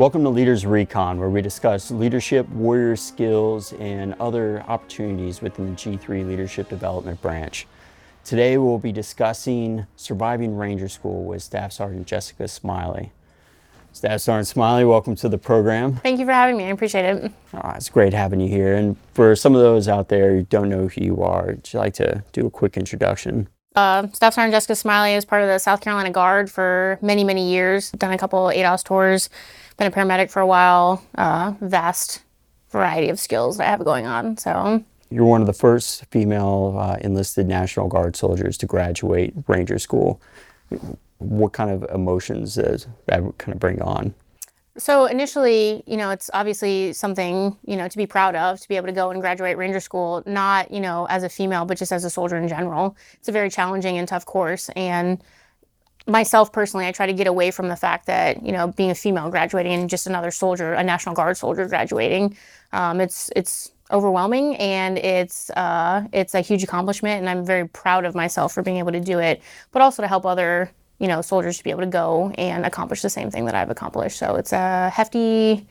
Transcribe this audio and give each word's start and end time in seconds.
Welcome 0.00 0.22
to 0.22 0.30
Leaders 0.30 0.64
Recon, 0.64 1.18
where 1.18 1.28
we 1.28 1.42
discuss 1.42 1.90
leadership, 1.90 2.48
warrior 2.48 2.96
skills, 2.96 3.74
and 3.74 4.14
other 4.14 4.62
opportunities 4.62 5.42
within 5.42 5.74
the 5.74 5.76
G3 5.76 6.26
Leadership 6.26 6.70
Development 6.70 7.20
Branch. 7.20 7.66
Today 8.24 8.56
we'll 8.56 8.78
be 8.78 8.92
discussing 8.92 9.86
surviving 9.96 10.56
Ranger 10.56 10.88
School 10.88 11.26
with 11.26 11.42
Staff 11.42 11.72
Sergeant 11.72 12.06
Jessica 12.06 12.48
Smiley. 12.48 13.12
Staff 13.92 14.22
Sergeant 14.22 14.46
Smiley, 14.46 14.86
welcome 14.86 15.16
to 15.16 15.28
the 15.28 15.36
program. 15.36 15.96
Thank 15.96 16.18
you 16.18 16.24
for 16.24 16.32
having 16.32 16.56
me. 16.56 16.64
I 16.64 16.68
appreciate 16.68 17.04
it. 17.04 17.32
Oh, 17.52 17.72
it's 17.74 17.90
great 17.90 18.14
having 18.14 18.40
you 18.40 18.48
here. 18.48 18.76
And 18.76 18.96
for 19.12 19.36
some 19.36 19.54
of 19.54 19.60
those 19.60 19.86
out 19.86 20.08
there 20.08 20.30
who 20.30 20.44
don't 20.44 20.70
know 20.70 20.88
who 20.88 21.04
you 21.04 21.22
are, 21.22 21.48
would 21.48 21.70
you 21.70 21.78
like 21.78 21.92
to 21.96 22.24
do 22.32 22.46
a 22.46 22.50
quick 22.50 22.78
introduction? 22.78 23.50
Uh, 23.76 24.08
Staff 24.12 24.34
Sergeant 24.34 24.52
Jessica 24.52 24.74
Smiley 24.74 25.14
is 25.14 25.24
part 25.24 25.42
of 25.42 25.48
the 25.48 25.58
South 25.58 25.80
Carolina 25.80 26.10
Guard 26.10 26.50
for 26.50 26.98
many, 27.00 27.22
many 27.22 27.52
years. 27.52 27.90
Done 27.92 28.12
a 28.12 28.18
couple 28.18 28.46
ADOS 28.46 28.82
tours, 28.84 29.30
been 29.76 29.86
a 29.86 29.90
paramedic 29.90 30.30
for 30.30 30.40
a 30.40 30.46
while. 30.46 31.04
Uh, 31.16 31.54
vast 31.60 32.22
variety 32.70 33.08
of 33.08 33.20
skills 33.20 33.58
that 33.58 33.68
I 33.68 33.70
have 33.70 33.84
going 33.84 34.06
on. 34.06 34.36
So 34.36 34.84
You're 35.10 35.24
one 35.24 35.40
of 35.40 35.46
the 35.46 35.52
first 35.52 36.04
female 36.06 36.76
uh, 36.78 36.96
enlisted 37.00 37.46
National 37.46 37.88
Guard 37.88 38.16
soldiers 38.16 38.58
to 38.58 38.66
graduate 38.66 39.34
Ranger 39.46 39.78
School. 39.78 40.20
What 41.18 41.52
kind 41.52 41.70
of 41.70 41.88
emotions 41.94 42.56
does 42.56 42.88
that 43.06 43.22
kind 43.38 43.54
of 43.54 43.60
bring 43.60 43.80
on? 43.82 44.14
So 44.80 45.04
initially, 45.04 45.82
you 45.86 45.98
know, 45.98 46.08
it's 46.08 46.30
obviously 46.32 46.94
something, 46.94 47.54
you 47.66 47.76
know, 47.76 47.86
to 47.86 47.96
be 47.98 48.06
proud 48.06 48.34
of, 48.34 48.58
to 48.60 48.66
be 48.68 48.76
able 48.76 48.86
to 48.86 48.92
go 48.92 49.10
and 49.10 49.20
graduate 49.20 49.58
Ranger 49.58 49.78
School, 49.78 50.22
not, 50.24 50.70
you 50.70 50.80
know, 50.80 51.06
as 51.10 51.22
a 51.22 51.28
female, 51.28 51.66
but 51.66 51.76
just 51.76 51.92
as 51.92 52.02
a 52.02 52.10
soldier 52.10 52.38
in 52.38 52.48
general. 52.48 52.96
It's 53.14 53.28
a 53.28 53.32
very 53.32 53.50
challenging 53.50 53.98
and 53.98 54.08
tough 54.08 54.24
course. 54.24 54.70
And 54.70 55.22
myself 56.06 56.50
personally, 56.50 56.86
I 56.86 56.92
try 56.92 57.04
to 57.04 57.12
get 57.12 57.26
away 57.26 57.50
from 57.50 57.68
the 57.68 57.76
fact 57.76 58.06
that, 58.06 58.42
you 58.42 58.52
know, 58.52 58.68
being 58.68 58.90
a 58.90 58.94
female 58.94 59.28
graduating 59.28 59.72
and 59.72 59.90
just 59.90 60.06
another 60.06 60.30
soldier, 60.30 60.72
a 60.72 60.82
National 60.82 61.14
Guard 61.14 61.36
soldier 61.36 61.68
graduating, 61.68 62.34
um, 62.72 63.00
it's, 63.00 63.30
it's, 63.36 63.72
overwhelming 63.92 64.54
and 64.58 64.98
it's 64.98 65.50
uh, 65.50 66.06
it's 66.12 66.36
a 66.36 66.40
huge 66.40 66.62
accomplishment 66.62 67.18
and 67.18 67.28
I'm 67.28 67.44
very 67.44 67.66
proud 67.66 68.04
of 68.04 68.14
myself 68.14 68.52
for 68.52 68.62
being 68.62 68.76
able 68.76 68.92
to 68.92 69.00
do 69.00 69.18
it 69.18 69.42
but 69.72 69.82
also 69.82 70.00
to 70.00 70.06
help 70.06 70.24
other 70.24 70.70
you 71.00 71.08
know, 71.08 71.22
soldiers 71.22 71.58
to 71.58 71.64
be 71.64 71.70
able 71.70 71.80
to 71.80 71.86
go 71.86 72.30
and 72.36 72.64
accomplish 72.64 73.02
the 73.02 73.10
same 73.10 73.30
thing 73.30 73.46
that 73.46 73.54
I've 73.54 73.70
accomplished. 73.70 74.18
So 74.18 74.36
it's 74.36 74.52
a 74.52 74.90
hefty 74.90 75.66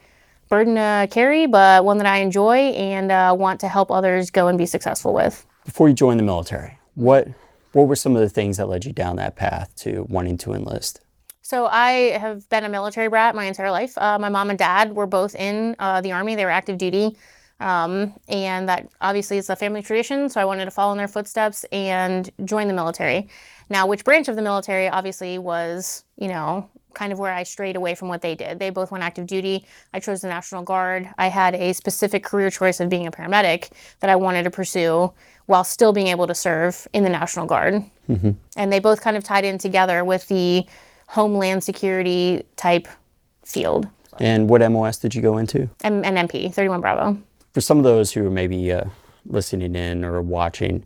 burden 0.50 0.76
to 0.76 1.08
carry, 1.12 1.46
but 1.46 1.86
one 1.86 2.00
that 2.00 2.08
I 2.08 2.18
enjoy 2.18 2.58
and 2.58 3.12
uh, 3.12 3.36
want 3.38 3.60
to 3.62 3.68
help 3.68 3.92
others 3.92 4.32
go 4.32 4.48
and 4.48 4.58
be 4.58 4.66
successful 4.66 5.14
with. 5.14 5.46
Before 5.64 5.88
you 5.88 5.94
joined 5.94 6.20
the 6.20 6.24
military, 6.24 6.80
what 6.96 7.28
what 7.74 7.88
were 7.88 7.96
some 7.96 8.16
of 8.16 8.22
the 8.22 8.30
things 8.30 8.58
that 8.58 8.68
led 8.68 8.84
you 8.84 8.92
down 8.92 9.18
that 9.18 9.36
path 9.36 9.76
to 9.78 10.08
wanting 10.10 10.40
to 10.40 10.54
enlist? 10.54 11.02
So 11.44 11.68
I 11.68 12.18
have 12.18 12.50
been 12.50 12.64
a 12.64 12.70
military 12.70 13.08
brat 13.08 13.36
my 13.36 13.46
entire 13.46 13.70
life. 13.70 13.96
Uh, 13.96 14.18
my 14.18 14.30
mom 14.30 14.50
and 14.50 14.58
dad 14.58 14.96
were 14.96 15.06
both 15.06 15.36
in 15.36 15.76
uh, 15.78 16.02
the 16.02 16.12
army; 16.12 16.36
they 16.36 16.46
were 16.46 16.52
active 16.52 16.80
duty. 16.80 17.16
Um, 17.60 18.14
and 18.30 18.70
that 18.70 18.90
obviously 19.02 19.38
is 19.38 19.50
a 19.50 19.56
family 19.56 19.82
tradition, 19.82 20.30
so 20.30 20.40
I 20.40 20.46
wanted 20.46 20.66
to 20.66 20.72
follow 20.72 20.94
in 20.94 20.98
their 20.98 21.10
footsteps 21.10 21.66
and 21.72 22.30
join 22.46 22.68
the 22.68 22.74
military. 22.74 23.28
Now, 23.70 23.88
which 23.88 24.04
branch 24.04 24.28
of 24.28 24.36
the 24.36 24.42
military 24.42 24.88
obviously 24.88 25.38
was, 25.38 26.04
you 26.18 26.28
know, 26.28 26.70
kind 26.94 27.14
of 27.14 27.20
where 27.20 27.32
I 27.32 27.44
strayed 27.44 27.76
away 27.76 27.94
from 27.96 28.08
what 28.08 28.22
they 28.22 28.36
did. 28.36 28.60
They 28.60 28.72
both 28.72 28.92
went 28.92 29.04
active 29.04 29.28
duty. 29.28 29.66
I 29.94 30.00
chose 30.00 30.22
the 30.22 30.28
National 30.28 30.64
Guard. 30.64 31.08
I 31.18 31.28
had 31.28 31.54
a 31.56 31.74
specific 31.74 32.24
career 32.24 32.50
choice 32.50 32.80
of 32.80 32.90
being 32.90 33.06
a 33.06 33.12
paramedic 33.12 33.70
that 34.00 34.10
I 34.10 34.16
wanted 34.16 34.44
to 34.44 34.52
pursue 34.52 35.14
while 35.46 35.64
still 35.64 35.94
being 35.94 36.08
able 36.08 36.28
to 36.28 36.36
serve 36.36 36.88
in 36.94 37.04
the 37.04 37.10
National 37.10 37.46
Guard. 37.46 37.84
Mm-hmm. 38.10 38.32
And 38.58 38.74
they 38.74 38.80
both 38.80 39.02
kind 39.02 39.16
of 39.16 39.24
tied 39.24 39.46
in 39.46 39.58
together 39.60 40.04
with 40.04 40.28
the 40.28 40.66
homeland 41.08 41.64
security 41.64 42.44
type 42.56 42.88
field. 43.46 43.88
And 44.20 44.50
what 44.50 44.68
MOS 44.70 44.98
did 44.98 45.14
you 45.16 45.22
go 45.22 45.38
into? 45.38 45.70
An 45.84 46.04
MP, 46.04 46.54
31 46.54 46.82
Bravo 46.82 47.18
for 47.54 47.62
some 47.62 47.78
of 47.78 47.84
those 47.84 48.12
who 48.12 48.26
are 48.26 48.32
maybe 48.32 48.72
uh, 48.72 48.86
listening 49.26 49.76
in 49.76 50.06
or 50.06 50.22
watching, 50.22 50.86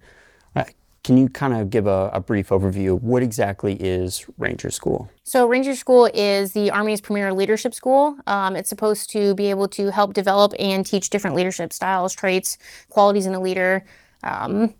can 1.04 1.18
you 1.18 1.28
kind 1.28 1.54
of 1.54 1.70
give 1.70 1.86
a, 1.86 2.10
a, 2.14 2.22
brief 2.22 2.50
overview 2.50 2.96
of 2.96 3.04
what 3.04 3.22
exactly 3.22 3.76
is 3.76 4.26
Ranger 4.38 4.70
School? 4.70 5.10
So, 5.24 5.46
Ranger 5.48 5.76
School 5.76 6.10
is 6.14 6.54
the 6.54 6.72
Army's 6.72 7.02
premier 7.02 7.34
leadership 7.34 7.74
school. 7.74 8.18
Um, 8.26 8.56
it's 8.56 8.70
supposed 8.70 9.10
to 9.12 9.36
be 9.36 9.48
able 9.48 9.68
to 9.70 9.92
help 9.92 10.14
develop 10.14 10.54
and 10.58 10.86
teach 10.86 11.10
different 11.10 11.36
leadership 11.36 11.74
styles, 11.74 12.14
traits, 12.14 12.58
qualities 12.90 13.26
in 13.26 13.34
a 13.34 13.42
leader 13.42 13.84
um, 14.24 14.74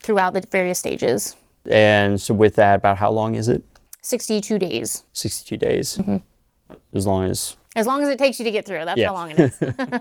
throughout 0.00 0.34
the 0.34 0.40
various 0.40 0.78
stages. 0.78 1.34
And 1.68 2.20
so, 2.20 2.32
with 2.32 2.54
that, 2.56 2.76
about 2.76 2.98
how 2.98 3.10
long 3.10 3.34
is 3.34 3.48
it? 3.48 3.64
62 4.02 4.58
days. 4.60 5.02
62 5.14 5.56
days. 5.56 5.98
Mm-hmm. 5.98 6.16
As 6.94 7.06
long 7.06 7.24
as. 7.24 7.56
As 7.74 7.86
long 7.86 8.02
as 8.02 8.08
it 8.08 8.18
takes 8.18 8.38
you 8.38 8.44
to 8.44 8.52
get 8.52 8.64
through. 8.64 8.84
That's 8.84 8.98
yeah. 8.98 9.08
how 9.08 9.14
long 9.14 9.32
it 9.32 9.40
is. 9.40 9.60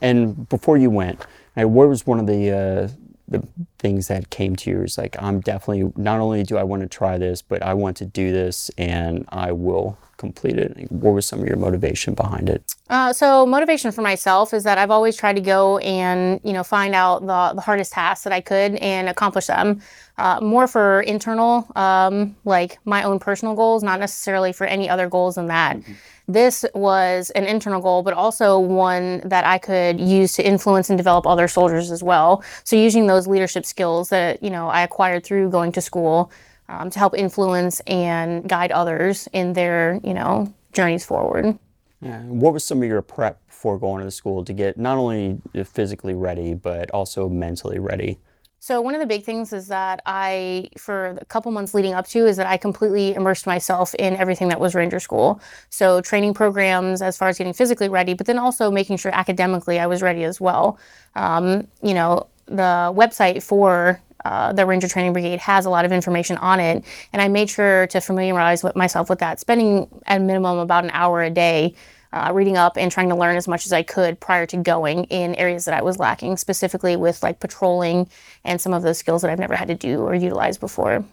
And 0.00 0.48
before 0.48 0.76
you 0.76 0.90
went, 0.90 1.24
what 1.54 1.88
was 1.88 2.06
one 2.06 2.18
of 2.18 2.26
the 2.26 2.50
uh, 2.50 2.88
the 3.28 3.46
things 3.78 4.08
that 4.08 4.30
came 4.30 4.56
to 4.56 4.70
you? 4.70 4.82
Is 4.82 4.98
like 4.98 5.16
I'm 5.20 5.40
definitely 5.40 5.92
not 5.96 6.20
only 6.20 6.42
do 6.42 6.56
I 6.56 6.62
want 6.62 6.82
to 6.82 6.88
try 6.88 7.18
this, 7.18 7.42
but 7.42 7.62
I 7.62 7.74
want 7.74 7.96
to 7.98 8.06
do 8.06 8.32
this, 8.32 8.70
and 8.78 9.24
I 9.30 9.52
will 9.52 9.98
complete 10.16 10.58
it. 10.58 10.90
What 10.90 11.12
was 11.12 11.26
some 11.26 11.40
of 11.40 11.46
your 11.46 11.56
motivation 11.56 12.14
behind 12.14 12.48
it? 12.48 12.74
Uh, 12.88 13.12
so 13.12 13.46
motivation 13.46 13.92
for 13.92 14.02
myself 14.02 14.54
is 14.54 14.64
that 14.64 14.78
I've 14.78 14.90
always 14.90 15.16
tried 15.16 15.36
to 15.36 15.42
go 15.42 15.78
and 15.78 16.40
you 16.44 16.52
know 16.52 16.62
find 16.62 16.94
out 16.94 17.20
the, 17.20 17.54
the 17.54 17.60
hardest 17.60 17.92
tasks 17.92 18.24
that 18.24 18.32
I 18.32 18.40
could 18.40 18.76
and 18.76 19.08
accomplish 19.08 19.46
them. 19.46 19.80
Uh, 20.18 20.40
more 20.40 20.66
for 20.66 21.02
internal, 21.02 21.68
um, 21.76 22.34
like 22.44 22.78
my 22.86 23.02
own 23.02 23.18
personal 23.18 23.54
goals, 23.54 23.82
not 23.82 24.00
necessarily 24.00 24.52
for 24.52 24.66
any 24.66 24.88
other 24.88 25.08
goals 25.08 25.34
than 25.34 25.46
that. 25.46 25.76
Mm-hmm 25.76 25.92
this 26.28 26.64
was 26.74 27.30
an 27.30 27.44
internal 27.44 27.80
goal, 27.80 28.02
but 28.02 28.14
also 28.14 28.58
one 28.58 29.20
that 29.24 29.44
I 29.44 29.58
could 29.58 30.00
use 30.00 30.32
to 30.34 30.46
influence 30.46 30.90
and 30.90 30.96
develop 30.96 31.26
other 31.26 31.46
soldiers 31.46 31.90
as 31.90 32.02
well. 32.02 32.42
So 32.64 32.76
using 32.76 33.06
those 33.06 33.26
leadership 33.26 33.64
skills 33.64 34.08
that 34.08 34.42
you 34.42 34.50
know 34.50 34.68
I 34.68 34.82
acquired 34.82 35.24
through 35.24 35.50
going 35.50 35.72
to 35.72 35.80
school 35.80 36.30
um, 36.68 36.90
to 36.90 36.98
help 36.98 37.16
influence 37.16 37.80
and 37.86 38.48
guide 38.48 38.72
others 38.72 39.28
in 39.32 39.52
their 39.52 40.00
you 40.02 40.14
know 40.14 40.52
journeys 40.72 41.04
forward. 41.04 41.58
Yeah. 42.00 42.20
What 42.22 42.52
was 42.52 42.64
some 42.64 42.82
of 42.82 42.88
your 42.88 43.00
prep 43.02 43.44
before 43.46 43.78
going 43.78 44.00
to 44.00 44.04
the 44.04 44.10
school 44.10 44.44
to 44.44 44.52
get 44.52 44.76
not 44.76 44.98
only 44.98 45.40
physically 45.64 46.14
ready 46.14 46.54
but 46.54 46.90
also 46.90 47.28
mentally 47.28 47.78
ready? 47.78 48.18
So 48.66 48.80
one 48.80 48.94
of 48.94 49.00
the 49.00 49.06
big 49.06 49.22
things 49.22 49.52
is 49.52 49.68
that 49.68 50.02
I, 50.06 50.70
for 50.76 51.16
a 51.20 51.24
couple 51.26 51.52
months 51.52 51.72
leading 51.72 51.94
up 51.94 52.08
to, 52.08 52.26
is 52.26 52.36
that 52.36 52.48
I 52.48 52.56
completely 52.56 53.14
immersed 53.14 53.46
myself 53.46 53.94
in 53.94 54.16
everything 54.16 54.48
that 54.48 54.58
was 54.58 54.74
Ranger 54.74 54.98
School. 54.98 55.40
So 55.70 56.00
training 56.00 56.34
programs 56.34 57.00
as 57.00 57.16
far 57.16 57.28
as 57.28 57.38
getting 57.38 57.52
physically 57.52 57.88
ready, 57.88 58.14
but 58.14 58.26
then 58.26 58.38
also 58.38 58.70
making 58.70 58.96
sure 58.96 59.14
academically 59.14 59.78
I 59.78 59.86
was 59.86 60.02
ready 60.02 60.24
as 60.24 60.40
well. 60.40 60.80
Um, 61.14 61.68
you 61.80 61.94
know, 61.94 62.26
the 62.46 62.92
website 62.96 63.42
for 63.42 64.00
uh, 64.24 64.52
the 64.52 64.66
Ranger 64.66 64.88
Training 64.88 65.12
Brigade 65.12 65.38
has 65.40 65.66
a 65.66 65.70
lot 65.70 65.84
of 65.84 65.92
information 65.92 66.36
on 66.38 66.60
it, 66.60 66.84
and 67.12 67.22
I 67.22 67.28
made 67.28 67.50
sure 67.50 67.86
to 67.88 68.00
familiarize 68.00 68.62
with 68.62 68.76
myself 68.76 69.08
with 69.08 69.18
that, 69.20 69.40
spending 69.40 69.88
at 70.06 70.20
minimum 70.20 70.58
about 70.58 70.84
an 70.84 70.90
hour 70.92 71.22
a 71.22 71.30
day 71.30 71.74
uh, 72.12 72.32
reading 72.32 72.56
up 72.56 72.76
and 72.76 72.90
trying 72.90 73.08
to 73.08 73.14
learn 73.14 73.36
as 73.36 73.46
much 73.46 73.66
as 73.66 73.72
I 73.72 73.82
could 73.82 74.18
prior 74.20 74.46
to 74.46 74.56
going 74.56 75.04
in 75.04 75.34
areas 75.34 75.64
that 75.66 75.74
I 75.74 75.82
was 75.82 75.98
lacking, 75.98 76.36
specifically 76.38 76.96
with 76.96 77.22
like 77.22 77.40
patrolling 77.40 78.08
and 78.44 78.60
some 78.60 78.72
of 78.72 78.82
those 78.82 78.98
skills 78.98 79.22
that 79.22 79.30
I've 79.30 79.38
never 79.38 79.54
had 79.54 79.68
to 79.68 79.74
do 79.74 80.00
or 80.00 80.14
utilize 80.14 80.56
before. 80.56 81.04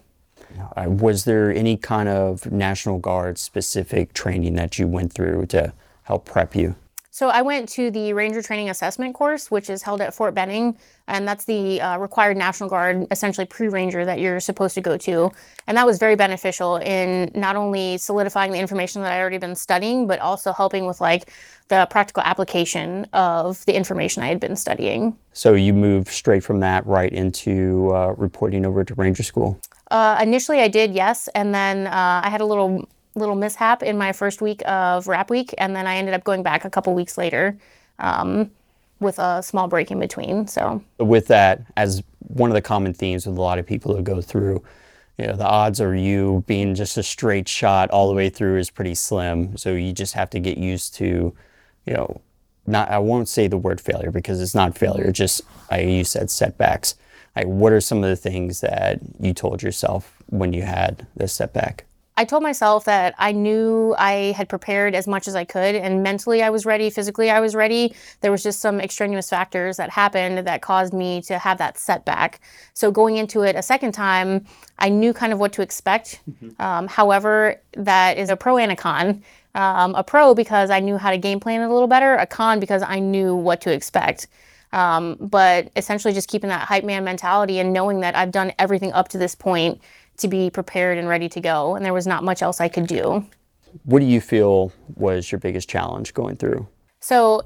Uh, 0.76 0.86
was 0.88 1.24
there 1.24 1.52
any 1.52 1.76
kind 1.76 2.08
of 2.08 2.50
National 2.50 2.98
Guard 2.98 3.38
specific 3.38 4.12
training 4.14 4.54
that 4.54 4.78
you 4.78 4.86
went 4.86 5.12
through 5.12 5.46
to 5.46 5.72
help 6.04 6.24
prep 6.24 6.54
you? 6.54 6.76
So 7.14 7.28
I 7.28 7.42
went 7.42 7.68
to 7.68 7.92
the 7.92 8.12
Ranger 8.12 8.42
Training 8.42 8.70
Assessment 8.70 9.14
course, 9.14 9.48
which 9.48 9.70
is 9.70 9.84
held 9.84 10.00
at 10.00 10.12
Fort 10.12 10.34
Benning, 10.34 10.76
and 11.06 11.28
that's 11.28 11.44
the 11.44 11.80
uh, 11.80 11.96
required 11.96 12.36
National 12.36 12.68
Guard, 12.68 13.06
essentially 13.12 13.46
pre-Ranger 13.46 14.04
that 14.04 14.18
you're 14.18 14.40
supposed 14.40 14.74
to 14.74 14.80
go 14.80 14.96
to. 14.96 15.30
And 15.68 15.76
that 15.76 15.86
was 15.86 16.00
very 16.00 16.16
beneficial 16.16 16.78
in 16.78 17.30
not 17.32 17.54
only 17.54 17.98
solidifying 17.98 18.50
the 18.50 18.58
information 18.58 19.02
that 19.02 19.12
I 19.12 19.20
already 19.20 19.38
been 19.38 19.54
studying, 19.54 20.08
but 20.08 20.18
also 20.18 20.52
helping 20.52 20.86
with 20.86 21.00
like 21.00 21.30
the 21.68 21.86
practical 21.88 22.24
application 22.24 23.06
of 23.12 23.64
the 23.66 23.76
information 23.76 24.24
I 24.24 24.26
had 24.26 24.40
been 24.40 24.56
studying. 24.56 25.16
So 25.32 25.54
you 25.54 25.72
moved 25.72 26.08
straight 26.08 26.42
from 26.42 26.58
that 26.60 26.84
right 26.84 27.12
into 27.12 27.94
uh, 27.94 28.14
reporting 28.16 28.66
over 28.66 28.82
to 28.82 28.92
Ranger 28.96 29.22
School. 29.22 29.60
Uh, 29.88 30.18
initially, 30.20 30.58
I 30.62 30.66
did, 30.66 30.92
yes, 30.92 31.28
and 31.28 31.54
then 31.54 31.86
uh, 31.86 32.22
I 32.24 32.28
had 32.28 32.40
a 32.40 32.44
little 32.44 32.88
little 33.14 33.34
mishap 33.34 33.82
in 33.82 33.96
my 33.96 34.12
first 34.12 34.40
week 34.40 34.62
of 34.66 35.06
RAP 35.06 35.30
week, 35.30 35.54
and 35.58 35.74
then 35.74 35.86
I 35.86 35.96
ended 35.96 36.14
up 36.14 36.24
going 36.24 36.42
back 36.42 36.64
a 36.64 36.70
couple 36.70 36.94
weeks 36.94 37.16
later 37.16 37.56
um, 37.98 38.50
with 39.00 39.18
a 39.18 39.42
small 39.42 39.68
break 39.68 39.90
in 39.90 40.00
between. 40.00 40.46
So 40.46 40.82
with 40.98 41.28
that, 41.28 41.62
as 41.76 42.02
one 42.18 42.50
of 42.50 42.54
the 42.54 42.62
common 42.62 42.94
themes 42.94 43.26
with 43.26 43.36
a 43.36 43.40
lot 43.40 43.58
of 43.58 43.66
people 43.66 43.94
who 43.94 44.02
go 44.02 44.20
through, 44.20 44.62
you 45.18 45.26
know, 45.26 45.36
the 45.36 45.46
odds 45.46 45.78
of 45.78 45.94
you 45.94 46.42
being 46.46 46.74
just 46.74 46.96
a 46.96 47.02
straight 47.02 47.48
shot 47.48 47.90
all 47.90 48.08
the 48.08 48.14
way 48.14 48.28
through 48.28 48.58
is 48.58 48.70
pretty 48.70 48.94
slim. 48.94 49.56
So 49.56 49.74
you 49.74 49.92
just 49.92 50.14
have 50.14 50.30
to 50.30 50.40
get 50.40 50.58
used 50.58 50.94
to, 50.96 51.34
you 51.86 51.94
know, 51.94 52.20
not 52.66 52.90
I 52.90 52.98
won't 52.98 53.28
say 53.28 53.46
the 53.46 53.58
word 53.58 53.80
failure 53.80 54.10
because 54.10 54.40
it's 54.40 54.54
not 54.54 54.76
failure. 54.76 55.12
Just 55.12 55.42
I 55.70 55.80
you 55.80 56.04
said 56.04 56.30
setbacks. 56.30 56.96
Like, 57.36 57.46
what 57.46 57.72
are 57.72 57.80
some 57.80 58.02
of 58.02 58.10
the 58.10 58.16
things 58.16 58.60
that 58.60 59.00
you 59.18 59.34
told 59.34 59.62
yourself 59.62 60.22
when 60.26 60.52
you 60.52 60.62
had 60.62 61.06
this 61.16 61.32
setback? 61.32 61.84
I 62.16 62.24
told 62.24 62.42
myself 62.42 62.84
that 62.84 63.14
I 63.18 63.32
knew 63.32 63.94
I 63.98 64.32
had 64.36 64.48
prepared 64.48 64.94
as 64.94 65.08
much 65.08 65.26
as 65.26 65.34
I 65.34 65.44
could 65.44 65.74
and 65.74 66.02
mentally 66.02 66.42
I 66.42 66.50
was 66.50 66.64
ready, 66.64 66.88
physically 66.88 67.28
I 67.28 67.40
was 67.40 67.56
ready. 67.56 67.94
There 68.20 68.30
was 68.30 68.42
just 68.42 68.60
some 68.60 68.80
extraneous 68.80 69.28
factors 69.28 69.76
that 69.78 69.90
happened 69.90 70.46
that 70.46 70.62
caused 70.62 70.92
me 70.92 71.22
to 71.22 71.38
have 71.38 71.58
that 71.58 71.76
setback. 71.76 72.40
So 72.72 72.92
going 72.92 73.16
into 73.16 73.42
it 73.42 73.56
a 73.56 73.62
second 73.62 73.92
time, 73.92 74.44
I 74.78 74.90
knew 74.90 75.12
kind 75.12 75.32
of 75.32 75.40
what 75.40 75.52
to 75.54 75.62
expect. 75.62 76.20
Mm-hmm. 76.30 76.62
Um, 76.62 76.86
however, 76.86 77.60
that 77.72 78.16
is 78.16 78.30
a 78.30 78.36
pro 78.36 78.58
and 78.58 78.70
a 78.70 78.76
con. 78.76 79.22
Um, 79.56 79.94
a 79.94 80.02
pro 80.02 80.34
because 80.34 80.70
I 80.70 80.80
knew 80.80 80.96
how 80.96 81.10
to 81.10 81.18
game 81.18 81.40
plan 81.40 81.62
it 81.62 81.66
a 81.66 81.72
little 81.72 81.88
better, 81.88 82.14
a 82.14 82.26
con 82.26 82.60
because 82.60 82.82
I 82.82 82.98
knew 82.98 83.34
what 83.34 83.60
to 83.62 83.72
expect. 83.72 84.28
Um, 84.72 85.16
but 85.20 85.70
essentially, 85.76 86.12
just 86.12 86.28
keeping 86.28 86.48
that 86.48 86.62
hype 86.66 86.82
man 86.82 87.04
mentality 87.04 87.60
and 87.60 87.72
knowing 87.72 88.00
that 88.00 88.16
I've 88.16 88.32
done 88.32 88.52
everything 88.58 88.92
up 88.92 89.08
to 89.10 89.18
this 89.18 89.36
point 89.36 89.80
to 90.18 90.28
be 90.28 90.50
prepared 90.50 90.98
and 90.98 91.08
ready 91.08 91.28
to 91.28 91.40
go, 91.40 91.74
and 91.74 91.84
there 91.84 91.94
was 91.94 92.06
not 92.06 92.24
much 92.24 92.42
else 92.42 92.60
I 92.60 92.68
could 92.68 92.86
do. 92.86 93.26
What 93.84 94.00
do 94.00 94.06
you 94.06 94.20
feel 94.20 94.72
was 94.94 95.32
your 95.32 95.38
biggest 95.38 95.68
challenge 95.68 96.14
going 96.14 96.36
through? 96.36 96.66
So 97.00 97.42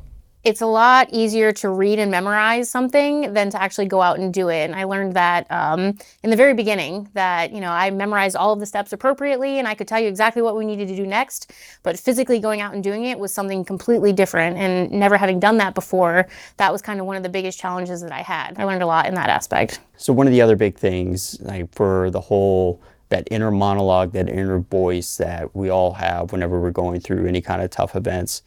it's 0.49 0.63
a 0.63 0.67
lot 0.67 1.11
easier 1.13 1.53
to 1.53 1.69
read 1.69 1.99
and 1.99 2.11
memorize 2.11 2.71
something 2.71 3.35
than 3.35 3.51
to 3.51 3.61
actually 3.61 3.85
go 3.85 4.01
out 4.01 4.19
and 4.19 4.33
do 4.33 4.49
it. 4.49 4.65
And 4.65 4.75
I 4.75 4.85
learned 4.85 5.13
that 5.13 5.47
um, 5.51 5.99
in 6.23 6.31
the 6.31 6.37
very 6.37 6.55
beginning 6.55 7.11
that, 7.13 7.53
you 7.53 7.61
know, 7.61 7.71
I 7.71 7.91
memorized 7.91 8.35
all 8.35 8.55
of 8.55 8.59
the 8.59 8.65
steps 8.65 8.95
appropriately 8.95 9.59
and 9.59 9.69
I 9.69 9.75
could 9.75 9.87
tell 9.87 10.01
you 10.01 10.09
exactly 10.09 10.41
what 10.41 10.57
we 10.57 10.65
needed 10.65 10.89
to 10.89 10.97
do 10.97 11.07
next. 11.07 11.53
But 11.83 11.99
physically 11.99 12.39
going 12.39 12.63
out 12.63 12.73
and 12.73 12.83
doing 12.83 13.05
it 13.05 13.19
was 13.19 13.31
something 13.31 13.63
completely 13.63 14.11
different. 14.11 14.57
And 14.57 14.91
never 14.91 15.19
having 15.19 15.39
done 15.39 15.59
that 15.59 15.75
before, 15.75 16.27
that 16.57 16.73
was 16.73 16.81
kind 16.81 16.99
of 16.99 17.05
one 17.05 17.17
of 17.17 17.23
the 17.23 17.29
biggest 17.29 17.61
challenges 17.61 18.01
that 18.01 18.13
I 18.13 18.23
had. 18.23 18.59
I 18.59 18.65
learned 18.65 18.83
a 18.83 18.87
lot 18.87 19.05
in 19.05 19.15
that 19.17 19.29
aspect. 19.29 19.81
So, 19.99 20.15
one 20.15 20.27
of 20.27 20.33
the 20.33 20.41
other 20.41 20.57
big 20.57 20.79
things 20.79 21.39
like, 21.43 21.75
for 21.75 22.11
the 22.11 22.23
whole 22.23 22.81
that 23.11 23.29
inner 23.31 23.51
monologue, 23.51 24.13
that 24.13 24.31
inner 24.31 24.61
voice 24.61 25.17
that 25.19 25.55
we 25.55 25.69
all 25.69 25.93
have 25.93 26.33
whenever 26.33 26.59
we're 26.59 26.71
going 26.71 27.01
through 27.01 27.27
any 27.27 27.43
kind 27.43 27.61
of 27.61 27.71
tough 27.71 27.95
events 27.95 28.43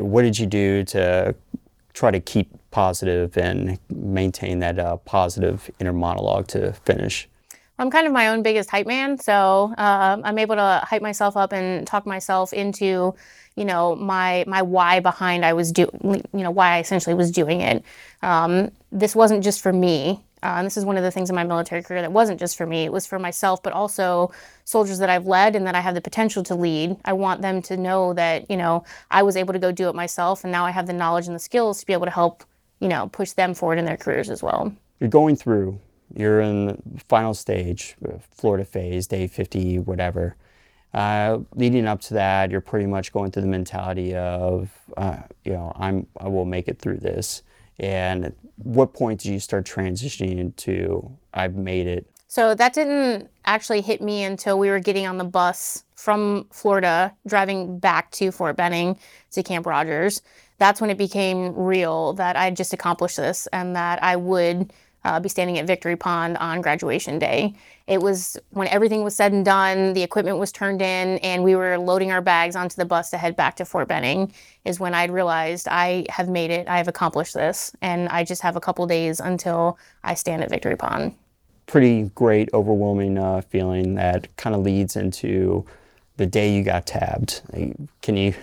what 0.00 0.22
did 0.22 0.38
you 0.38 0.46
do 0.46 0.84
to 0.84 1.34
try 1.92 2.10
to 2.10 2.20
keep 2.20 2.48
positive 2.70 3.36
and 3.36 3.78
maintain 3.90 4.60
that 4.60 4.78
uh, 4.78 4.96
positive 4.98 5.70
inner 5.78 5.92
monologue 5.92 6.48
to 6.48 6.72
finish? 6.84 7.28
I'm 7.78 7.90
kind 7.90 8.06
of 8.06 8.12
my 8.12 8.28
own 8.28 8.42
biggest 8.42 8.70
hype 8.70 8.86
man, 8.86 9.18
so 9.18 9.74
uh, 9.76 10.18
I'm 10.22 10.38
able 10.38 10.56
to 10.56 10.82
hype 10.84 11.02
myself 11.02 11.36
up 11.36 11.52
and 11.52 11.86
talk 11.86 12.06
myself 12.06 12.52
into, 12.52 13.14
you 13.56 13.64
know, 13.64 13.96
my 13.96 14.44
my 14.46 14.62
why 14.62 15.00
behind 15.00 15.44
I 15.44 15.52
was 15.54 15.72
doing, 15.72 16.22
you 16.32 16.42
know, 16.42 16.50
why 16.50 16.76
I 16.76 16.80
essentially 16.80 17.14
was 17.14 17.30
doing 17.30 17.60
it. 17.60 17.82
Um, 18.22 18.70
this 18.90 19.16
wasn't 19.16 19.42
just 19.42 19.60
for 19.62 19.72
me. 19.72 20.22
Uh, 20.42 20.54
and 20.56 20.66
this 20.66 20.76
is 20.76 20.84
one 20.84 20.96
of 20.96 21.04
the 21.04 21.10
things 21.10 21.30
in 21.30 21.36
my 21.36 21.44
military 21.44 21.82
career 21.82 22.00
that 22.02 22.10
wasn't 22.10 22.40
just 22.40 22.56
for 22.56 22.66
me, 22.66 22.84
it 22.84 22.92
was 22.92 23.06
for 23.06 23.18
myself, 23.18 23.62
but 23.62 23.72
also 23.72 24.32
soldiers 24.64 24.98
that 24.98 25.08
I've 25.08 25.26
led 25.26 25.54
and 25.54 25.66
that 25.66 25.74
I 25.74 25.80
have 25.80 25.94
the 25.94 26.00
potential 26.00 26.42
to 26.44 26.54
lead. 26.54 26.96
I 27.04 27.12
want 27.12 27.42
them 27.42 27.62
to 27.62 27.76
know 27.76 28.12
that, 28.14 28.50
you 28.50 28.56
know, 28.56 28.84
I 29.10 29.22
was 29.22 29.36
able 29.36 29.52
to 29.52 29.58
go 29.58 29.70
do 29.70 29.88
it 29.88 29.94
myself 29.94 30.42
and 30.42 30.50
now 30.50 30.66
I 30.66 30.72
have 30.72 30.86
the 30.86 30.92
knowledge 30.92 31.26
and 31.26 31.34
the 31.34 31.40
skills 31.40 31.80
to 31.80 31.86
be 31.86 31.92
able 31.92 32.06
to 32.06 32.12
help, 32.12 32.44
you 32.80 32.88
know, 32.88 33.08
push 33.08 33.32
them 33.32 33.54
forward 33.54 33.78
in 33.78 33.84
their 33.84 33.96
careers 33.96 34.30
as 34.30 34.42
well. 34.42 34.72
You're 34.98 35.10
going 35.10 35.36
through, 35.36 35.78
you're 36.16 36.40
in 36.40 36.82
final 37.08 37.34
stage, 37.34 37.96
uh, 38.06 38.18
Florida 38.32 38.64
phase, 38.64 39.06
day 39.06 39.28
50, 39.28 39.78
whatever. 39.80 40.36
Uh, 40.92 41.38
leading 41.54 41.86
up 41.86 42.00
to 42.02 42.14
that, 42.14 42.50
you're 42.50 42.60
pretty 42.60 42.86
much 42.86 43.12
going 43.12 43.30
through 43.30 43.42
the 43.42 43.48
mentality 43.48 44.14
of, 44.14 44.70
uh, 44.96 45.18
you 45.44 45.52
know, 45.52 45.72
I'm, 45.76 46.06
I 46.18 46.28
will 46.28 46.44
make 46.44 46.68
it 46.68 46.78
through 46.78 46.98
this. 46.98 47.42
And 47.78 48.32
what 48.56 48.92
point 48.94 49.20
did 49.20 49.32
you 49.32 49.40
start 49.40 49.64
transitioning 49.64 50.38
into 50.38 51.16
I've 51.34 51.54
made 51.54 51.86
it? 51.86 52.06
So 52.28 52.54
that 52.54 52.72
didn't 52.72 53.28
actually 53.44 53.82
hit 53.82 54.00
me 54.00 54.24
until 54.24 54.58
we 54.58 54.70
were 54.70 54.78
getting 54.78 55.06
on 55.06 55.18
the 55.18 55.24
bus 55.24 55.84
from 55.96 56.46
Florida, 56.50 57.14
driving 57.26 57.78
back 57.78 58.10
to 58.12 58.32
Fort 58.32 58.56
Benning 58.56 58.98
to 59.32 59.42
Camp 59.42 59.66
Rogers. 59.66 60.22
That's 60.58 60.80
when 60.80 60.90
it 60.90 60.96
became 60.96 61.54
real 61.54 62.14
that 62.14 62.36
I 62.36 62.50
just 62.50 62.72
accomplished 62.72 63.18
this 63.18 63.46
and 63.52 63.76
that 63.76 64.02
I 64.02 64.16
would 64.16 64.72
uh, 65.04 65.18
be 65.20 65.28
standing 65.28 65.58
at 65.58 65.66
Victory 65.66 65.96
Pond 65.96 66.36
on 66.38 66.60
graduation 66.60 67.18
day. 67.18 67.54
It 67.86 68.00
was 68.00 68.38
when 68.50 68.68
everything 68.68 69.02
was 69.02 69.16
said 69.16 69.32
and 69.32 69.44
done, 69.44 69.92
the 69.92 70.02
equipment 70.02 70.38
was 70.38 70.52
turned 70.52 70.80
in, 70.80 71.18
and 71.18 71.42
we 71.42 71.56
were 71.56 71.78
loading 71.78 72.12
our 72.12 72.20
bags 72.20 72.54
onto 72.54 72.76
the 72.76 72.84
bus 72.84 73.10
to 73.10 73.18
head 73.18 73.34
back 73.34 73.56
to 73.56 73.64
Fort 73.64 73.88
Benning. 73.88 74.32
Is 74.64 74.78
when 74.78 74.94
I'd 74.94 75.10
realized 75.10 75.66
I 75.68 76.06
have 76.08 76.28
made 76.28 76.50
it, 76.50 76.68
I 76.68 76.76
have 76.76 76.88
accomplished 76.88 77.34
this, 77.34 77.74
and 77.82 78.08
I 78.08 78.24
just 78.24 78.42
have 78.42 78.56
a 78.56 78.60
couple 78.60 78.86
days 78.86 79.18
until 79.18 79.78
I 80.04 80.14
stand 80.14 80.42
at 80.42 80.50
Victory 80.50 80.76
Pond. 80.76 81.14
Pretty 81.66 82.10
great, 82.14 82.48
overwhelming 82.54 83.18
uh, 83.18 83.40
feeling 83.42 83.94
that 83.94 84.34
kind 84.36 84.54
of 84.54 84.62
leads 84.62 84.94
into 84.96 85.64
the 86.16 86.26
day 86.26 86.54
you 86.54 86.62
got 86.62 86.86
tabbed. 86.86 87.40
Can 88.02 88.16
you 88.16 88.34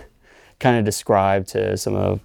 kind 0.58 0.78
of 0.78 0.84
describe 0.84 1.46
to 1.48 1.76
some 1.76 1.94
of 1.94 2.20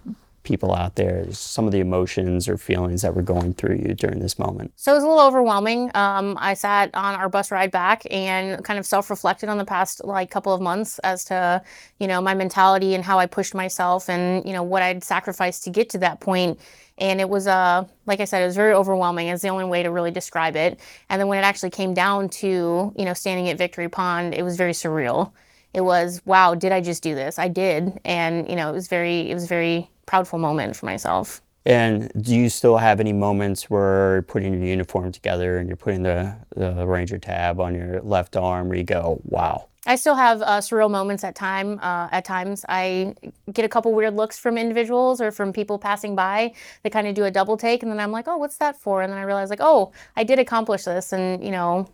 people 0.45 0.73
out 0.73 0.95
there, 0.95 1.29
some 1.33 1.65
of 1.65 1.73
the 1.73 1.79
emotions 1.79 2.47
or 2.47 2.57
feelings 2.57 3.01
that 3.01 3.13
were 3.13 3.21
going 3.21 3.53
through 3.53 3.75
you 3.75 3.93
during 3.93 4.19
this 4.19 4.39
moment? 4.39 4.71
So 4.77 4.93
it 4.93 4.95
was 4.95 5.03
a 5.03 5.07
little 5.07 5.25
overwhelming. 5.25 5.91
Um, 5.95 6.37
I 6.39 6.53
sat 6.53 6.91
on 6.93 7.15
our 7.15 7.27
bus 7.27 7.51
ride 7.51 7.71
back 7.71 8.03
and 8.09 8.63
kind 8.63 8.79
of 8.79 8.85
self-reflected 8.85 9.49
on 9.49 9.57
the 9.57 9.65
past 9.65 10.05
like 10.05 10.31
couple 10.31 10.53
of 10.53 10.61
months 10.61 10.99
as 10.99 11.25
to, 11.25 11.61
you 11.99 12.07
know, 12.07 12.21
my 12.21 12.33
mentality 12.33 12.95
and 12.95 13.03
how 13.03 13.19
I 13.19 13.25
pushed 13.25 13.53
myself 13.53 14.09
and, 14.09 14.45
you 14.45 14.53
know, 14.53 14.63
what 14.63 14.81
I'd 14.81 15.03
sacrificed 15.03 15.65
to 15.65 15.69
get 15.69 15.89
to 15.89 15.97
that 15.97 16.21
point. 16.21 16.59
And 16.97 17.19
it 17.19 17.27
was, 17.27 17.45
uh, 17.45 17.83
like 18.05 18.21
I 18.21 18.25
said, 18.25 18.41
it 18.41 18.45
was 18.45 18.55
very 18.55 18.73
overwhelming. 18.73 19.27
It's 19.27 19.41
the 19.41 19.49
only 19.49 19.65
way 19.65 19.83
to 19.83 19.91
really 19.91 20.11
describe 20.11 20.55
it. 20.55 20.79
And 21.09 21.19
then 21.19 21.27
when 21.27 21.39
it 21.39 21.43
actually 21.45 21.71
came 21.71 21.93
down 21.93 22.29
to, 22.29 22.93
you 22.95 23.05
know, 23.05 23.13
standing 23.13 23.49
at 23.49 23.57
Victory 23.57 23.89
Pond, 23.89 24.33
it 24.33 24.43
was 24.43 24.55
very 24.55 24.71
surreal. 24.71 25.33
It 25.73 25.81
was, 25.81 26.21
wow, 26.25 26.55
did 26.55 26.71
I 26.71 26.79
just 26.79 27.03
do 27.03 27.13
this? 27.13 27.37
I 27.37 27.49
did. 27.49 27.99
And, 28.05 28.47
you 28.49 28.55
know, 28.55 28.69
it 28.69 28.71
was 28.71 28.87
very, 28.87 29.29
it 29.29 29.33
was 29.33 29.45
very 29.45 29.89
proudful 30.07 30.39
moment 30.39 30.75
for 30.75 30.85
myself. 30.85 31.41
And 31.65 32.11
do 32.21 32.35
you 32.35 32.49
still 32.49 32.77
have 32.77 32.99
any 32.99 33.13
moments 33.13 33.69
where 33.71 34.13
you're 34.13 34.21
putting 34.21 34.53
your 34.53 34.63
uniform 34.63 35.11
together 35.11 35.57
and 35.57 35.67
you're 35.67 35.77
putting 35.77 36.03
the, 36.03 36.35
the 36.55 36.85
Ranger 36.85 37.17
tab 37.17 37.59
on 37.59 37.73
your 37.73 38.01
left 38.01 38.35
arm 38.35 38.69
where 38.69 38.77
you 38.77 38.83
go, 38.83 39.19
wow? 39.23 39.67
I 39.87 39.95
still 39.95 40.15
have 40.15 40.41
uh, 40.41 40.59
surreal 40.59 40.89
moments 40.89 41.23
at 41.23 41.35
time. 41.35 41.79
Uh, 41.79 42.07
at 42.11 42.25
times, 42.25 42.65
I 42.67 43.15
get 43.51 43.65
a 43.65 43.69
couple 43.69 43.93
weird 43.93 44.15
looks 44.15 44.37
from 44.37 44.57
individuals 44.57 45.21
or 45.21 45.31
from 45.31 45.53
people 45.53 45.77
passing 45.77 46.15
by. 46.15 46.53
They 46.83 46.89
kind 46.89 47.07
of 47.07 47.13
do 47.13 47.23
a 47.25 47.31
double 47.31 47.55
take, 47.55 47.83
and 47.83 47.91
then 47.91 47.99
I'm 47.99 48.11
like, 48.11 48.27
"Oh, 48.27 48.37
what's 48.37 48.57
that 48.57 48.75
for?" 48.75 49.03
And 49.03 49.11
then 49.11 49.19
I 49.19 49.23
realize, 49.23 49.51
like, 49.51 49.59
"Oh, 49.61 49.91
I 50.15 50.23
did 50.23 50.39
accomplish 50.39 50.85
this," 50.85 51.13
and 51.13 51.43
you 51.43 51.51
know, 51.51 51.87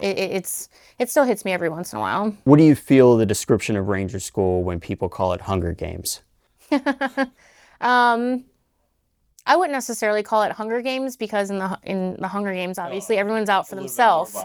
it, 0.00 0.18
it's 0.18 0.68
it 0.98 1.08
still 1.08 1.22
hits 1.22 1.44
me 1.44 1.52
every 1.52 1.68
once 1.68 1.92
in 1.92 1.98
a 1.98 2.00
while. 2.00 2.36
What 2.44 2.56
do 2.56 2.64
you 2.64 2.74
feel 2.74 3.16
the 3.16 3.26
description 3.26 3.76
of 3.76 3.86
Ranger 3.86 4.18
School 4.18 4.64
when 4.64 4.80
people 4.80 5.08
call 5.08 5.32
it 5.34 5.42
Hunger 5.42 5.72
Games? 5.72 6.22
um, 7.80 8.44
I 9.46 9.56
wouldn't 9.56 9.72
necessarily 9.72 10.22
call 10.22 10.42
it 10.42 10.52
Hunger 10.52 10.80
Games 10.80 11.16
because 11.16 11.50
in 11.50 11.58
the 11.58 11.78
in 11.82 12.16
the 12.18 12.28
Hunger 12.28 12.52
Games, 12.52 12.78
obviously, 12.78 13.16
oh, 13.16 13.20
everyone's 13.20 13.48
out 13.48 13.68
for 13.68 13.74
themselves. 13.76 14.36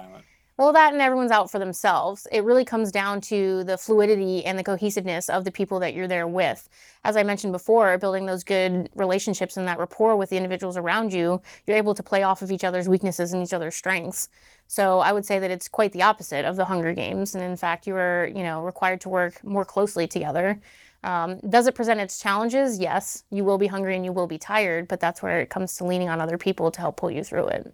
Well, 0.57 0.73
that 0.73 0.91
and 0.91 1.01
everyone's 1.01 1.31
out 1.31 1.49
for 1.49 1.57
themselves. 1.57 2.27
It 2.33 2.43
really 2.43 2.65
comes 2.65 2.91
down 2.91 3.21
to 3.21 3.63
the 3.63 3.77
fluidity 3.77 4.43
and 4.43 4.59
the 4.59 4.63
cohesiveness 4.63 5.29
of 5.29 5.45
the 5.45 5.53
people 5.53 5.79
that 5.79 5.93
you're 5.93 6.05
there 6.05 6.27
with. 6.27 6.67
As 7.05 7.15
I 7.15 7.23
mentioned 7.23 7.53
before, 7.53 7.97
building 7.97 8.25
those 8.25 8.43
good 8.43 8.89
relationships 8.93 9.55
and 9.55 9.65
that 9.69 9.79
rapport 9.79 10.17
with 10.17 10.29
the 10.31 10.35
individuals 10.35 10.75
around 10.75 11.13
you, 11.13 11.41
you're 11.65 11.77
able 11.77 11.95
to 11.95 12.03
play 12.03 12.23
off 12.23 12.41
of 12.41 12.51
each 12.51 12.65
other's 12.65 12.89
weaknesses 12.89 13.31
and 13.31 13.41
each 13.41 13.53
other's 13.53 13.75
strengths. 13.75 14.27
So 14.67 14.99
I 14.99 15.13
would 15.13 15.25
say 15.25 15.39
that 15.39 15.49
it's 15.49 15.69
quite 15.69 15.93
the 15.93 16.01
opposite 16.01 16.43
of 16.43 16.57
the 16.57 16.65
Hunger 16.65 16.93
Games, 16.93 17.35
and 17.35 17.43
in 17.43 17.55
fact, 17.55 17.87
you 17.87 17.95
are 17.95 18.27
you 18.27 18.43
know 18.43 18.61
required 18.61 18.99
to 19.01 19.09
work 19.09 19.41
more 19.45 19.63
closely 19.63 20.07
together. 20.07 20.59
Um, 21.03 21.39
does 21.47 21.67
it 21.67 21.75
present 21.75 21.99
its 21.99 22.19
challenges? 22.19 22.79
Yes, 22.79 23.23
you 23.31 23.43
will 23.43 23.57
be 23.57 23.67
hungry 23.67 23.95
and 23.95 24.03
you 24.03 24.11
will 24.11 24.27
be 24.27 24.37
tired, 24.37 24.87
but 24.87 24.99
that's 24.99 25.21
where 25.21 25.39
it 25.39 25.49
comes 25.49 25.75
to 25.77 25.85
leaning 25.85 26.09
on 26.09 26.19
other 26.19 26.37
people 26.37 26.71
to 26.71 26.79
help 26.79 26.97
pull 26.97 27.11
you 27.11 27.23
through 27.23 27.47
it. 27.47 27.71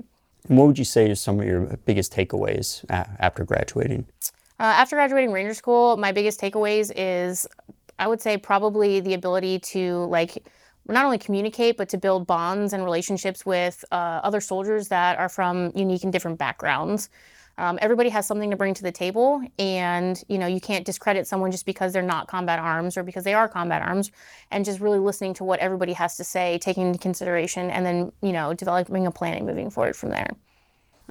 And 0.48 0.58
what 0.58 0.67
would 0.67 0.77
you 0.77 0.86
say 0.86 1.10
are 1.10 1.15
some 1.15 1.39
of 1.39 1.46
your 1.46 1.62
biggest 1.86 2.13
takeaways 2.13 2.86
after 2.89 3.44
graduating? 3.44 4.05
Uh, 4.60 4.63
after 4.63 4.96
graduating 4.96 5.32
Ranger 5.32 5.53
School, 5.53 5.98
my 5.98 6.12
biggest 6.12 6.39
takeaways 6.39 6.91
is 6.96 7.48
I 7.98 8.08
would 8.08 8.22
say 8.22 8.38
probably 8.38 9.00
the 9.00 9.13
ability 9.13 9.60
to 9.60 10.05
like 10.05 10.48
not 10.88 11.05
only 11.05 11.17
communicate 11.17 11.77
but 11.77 11.89
to 11.89 11.98
build 11.98 12.27
bonds 12.27 12.74
and 12.74 12.84
relationships 12.84 13.46
with 13.46 13.84
uh, 13.91 14.22
other 14.24 14.39
soldiers 14.39 14.88
that 14.89 15.17
are 15.17 15.29
from 15.29 15.72
unique 15.75 16.03
and 16.03 16.13
different 16.13 16.38
backgrounds. 16.38 17.10
Um, 17.58 17.80
everybody 17.82 18.10
has 18.10 18.26
something 18.26 18.52
to 18.52 18.58
bring 18.58 18.74
to 18.74 18.84
the 18.84 18.92
table, 18.92 19.42
and 19.58 20.22
you 20.28 20.38
know 20.38 20.48
you 20.48 20.60
can't 20.60 20.86
discredit 20.86 21.26
someone 21.26 21.52
just 21.52 21.66
because 21.66 21.94
they're 21.94 22.02
not 22.02 22.28
combat 22.28 22.60
arms 22.60 22.98
or 22.98 23.04
because 23.04 23.24
they 23.24 23.34
are 23.34 23.48
combat 23.48 23.82
arms, 23.82 24.12
and 24.52 24.66
just 24.66 24.82
really 24.82 25.00
listening 25.00 25.34
to 25.36 25.44
what 25.44 25.60
everybody 25.60 25.94
has 25.94 26.18
to 26.18 26.24
say, 26.24 26.58
taking 26.58 26.88
into 26.88 27.00
consideration, 27.00 27.72
and 27.72 27.86
then 27.86 28.12
you 28.22 28.34
know 28.34 28.54
developing 28.54 29.08
a 29.08 29.12
plan 29.12 29.38
and 29.38 29.46
moving 29.46 29.70
forward 29.70 29.96
from 29.96 30.10
there. 30.10 30.30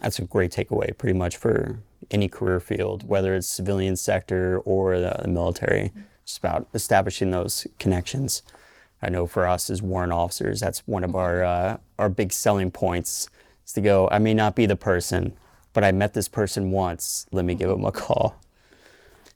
That's 0.00 0.18
a 0.18 0.24
great 0.24 0.50
takeaway, 0.50 0.96
pretty 0.96 1.16
much 1.16 1.36
for 1.36 1.78
any 2.10 2.28
career 2.28 2.60
field, 2.60 3.08
whether 3.08 3.34
it's 3.34 3.48
civilian 3.48 3.96
sector 3.96 4.58
or 4.60 4.98
the, 4.98 5.16
the 5.22 5.28
military. 5.28 5.92
It's 6.24 6.36
about 6.36 6.68
establishing 6.74 7.30
those 7.30 7.66
connections. 7.78 8.42
I 9.00 9.08
know 9.10 9.26
for 9.26 9.46
us 9.46 9.70
as 9.70 9.82
warrant 9.82 10.12
officers, 10.12 10.60
that's 10.60 10.86
one 10.86 11.04
of 11.04 11.14
our 11.14 11.42
uh, 11.42 11.76
our 11.98 12.08
big 12.08 12.32
selling 12.32 12.70
points. 12.70 13.28
Is 13.66 13.72
to 13.72 13.80
go. 13.80 14.08
I 14.10 14.18
may 14.18 14.34
not 14.34 14.54
be 14.54 14.66
the 14.66 14.76
person, 14.76 15.34
but 15.74 15.84
I 15.84 15.92
met 15.92 16.14
this 16.14 16.28
person 16.28 16.70
once. 16.70 17.26
Let 17.30 17.44
me 17.44 17.54
give 17.54 17.68
him 17.68 17.84
a 17.84 17.92
call. 17.92 18.40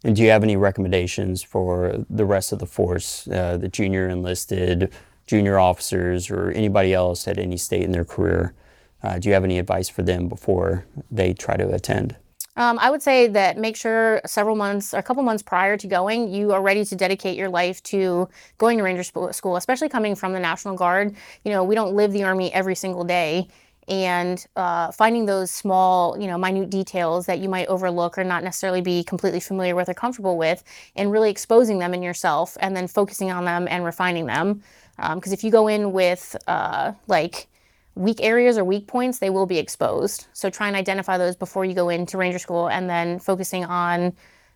And 0.04 0.16
do 0.16 0.22
you 0.22 0.30
have 0.30 0.44
any 0.44 0.56
recommendations 0.56 1.42
for 1.42 2.06
the 2.08 2.24
rest 2.24 2.52
of 2.52 2.60
the 2.60 2.66
force, 2.66 3.28
uh, 3.28 3.58
the 3.58 3.68
junior 3.68 4.08
enlisted, 4.08 4.92
junior 5.26 5.58
officers, 5.58 6.30
or 6.30 6.50
anybody 6.52 6.94
else 6.94 7.28
at 7.28 7.38
any 7.38 7.56
state 7.56 7.82
in 7.82 7.92
their 7.92 8.04
career? 8.04 8.54
Uh, 9.02 9.18
do 9.18 9.28
you 9.28 9.34
have 9.34 9.44
any 9.44 9.58
advice 9.58 9.88
for 9.88 10.02
them 10.02 10.28
before 10.28 10.86
they 11.10 11.34
try 11.34 11.56
to 11.56 11.68
attend? 11.70 12.16
Um, 12.56 12.76
I 12.80 12.90
would 12.90 13.02
say 13.02 13.28
that 13.28 13.56
make 13.56 13.76
sure 13.76 14.20
several 14.26 14.56
months, 14.56 14.92
or 14.92 14.98
a 14.98 15.02
couple 15.02 15.22
months 15.22 15.44
prior 15.44 15.76
to 15.76 15.86
going, 15.86 16.32
you 16.32 16.52
are 16.52 16.60
ready 16.60 16.84
to 16.84 16.96
dedicate 16.96 17.36
your 17.36 17.48
life 17.48 17.80
to 17.84 18.28
going 18.58 18.78
to 18.78 18.84
Ranger 18.84 19.04
School, 19.04 19.56
especially 19.56 19.88
coming 19.88 20.16
from 20.16 20.32
the 20.32 20.40
National 20.40 20.74
Guard. 20.74 21.14
You 21.44 21.52
know, 21.52 21.62
we 21.62 21.76
don't 21.76 21.94
live 21.94 22.12
the 22.12 22.24
Army 22.24 22.52
every 22.52 22.74
single 22.74 23.04
day. 23.04 23.46
And 23.88 24.44
uh, 24.54 24.92
finding 24.92 25.24
those 25.26 25.50
small, 25.50 26.18
you 26.20 26.26
know, 26.26 26.36
minute 26.36 26.68
details 26.68 27.26
that 27.26 27.38
you 27.38 27.48
might 27.48 27.66
overlook 27.68 28.18
or 28.18 28.24
not 28.24 28.44
necessarily 28.44 28.82
be 28.82 29.02
completely 29.02 29.40
familiar 29.40 29.74
with 29.74 29.88
or 29.88 29.94
comfortable 29.94 30.36
with, 30.36 30.62
and 30.94 31.10
really 31.10 31.30
exposing 31.30 31.78
them 31.78 31.94
in 31.94 32.02
yourself, 32.02 32.56
and 32.60 32.76
then 32.76 32.86
focusing 32.86 33.30
on 33.30 33.44
them 33.44 33.66
and 33.70 33.84
refining 33.84 34.26
them. 34.26 34.62
Because 34.96 35.32
um, 35.32 35.32
if 35.32 35.42
you 35.42 35.50
go 35.50 35.68
in 35.68 35.92
with 35.92 36.36
uh, 36.46 36.92
like 37.06 37.48
weak 37.94 38.20
areas 38.22 38.58
or 38.58 38.64
weak 38.64 38.86
points, 38.86 39.18
they 39.18 39.30
will 39.30 39.46
be 39.46 39.58
exposed. 39.58 40.26
So 40.32 40.50
try 40.50 40.68
and 40.68 40.76
identify 40.76 41.18
those 41.18 41.34
before 41.34 41.64
you 41.64 41.74
go 41.74 41.88
into 41.88 42.16
Ranger 42.16 42.38
School 42.38 42.68
and 42.68 42.88
then 42.88 43.18
focusing 43.18 43.64
on 43.64 44.12